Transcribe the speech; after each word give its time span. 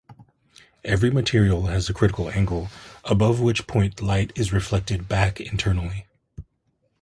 Every 0.83 1.11
material 1.11 1.67
has 1.67 1.87
a 1.87 1.93
critical 1.93 2.27
angle, 2.31 2.69
above 3.05 3.39
which 3.39 3.67
point 3.67 4.01
light 4.01 4.31
is 4.35 4.51
reflected 4.51 5.07
back 5.07 5.39
internally. 5.39 6.07